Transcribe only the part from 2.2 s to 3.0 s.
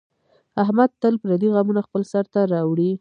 ته راوړي.